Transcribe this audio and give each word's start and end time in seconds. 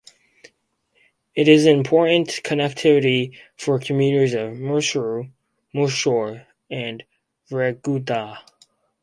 It 1.35 1.47
is 1.47 1.67
an 1.67 1.75
Important 1.77 2.29
connectivity 2.43 3.37
for 3.55 3.77
commuters 3.77 4.33
of 4.33 4.53
Mysuru 4.57 5.29
(Mysore) 5.75 6.47
and 6.71 7.03
Renigunta. 7.51 8.39